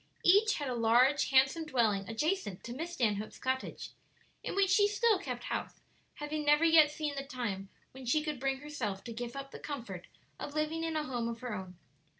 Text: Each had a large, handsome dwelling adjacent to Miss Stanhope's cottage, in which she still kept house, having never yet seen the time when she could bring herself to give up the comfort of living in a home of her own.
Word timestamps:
Each 0.23 0.55
had 0.55 0.67
a 0.67 0.73
large, 0.73 1.29
handsome 1.29 1.63
dwelling 1.67 2.09
adjacent 2.09 2.63
to 2.63 2.73
Miss 2.73 2.93
Stanhope's 2.93 3.37
cottage, 3.37 3.91
in 4.41 4.55
which 4.55 4.71
she 4.71 4.87
still 4.87 5.19
kept 5.19 5.43
house, 5.43 5.79
having 6.15 6.43
never 6.43 6.63
yet 6.65 6.89
seen 6.89 7.13
the 7.13 7.23
time 7.23 7.69
when 7.91 8.07
she 8.07 8.23
could 8.23 8.39
bring 8.39 8.61
herself 8.61 9.03
to 9.03 9.13
give 9.13 9.35
up 9.35 9.51
the 9.51 9.59
comfort 9.59 10.07
of 10.39 10.55
living 10.55 10.83
in 10.83 10.95
a 10.95 11.03
home 11.03 11.27
of 11.27 11.41
her 11.41 11.53
own. 11.53 11.77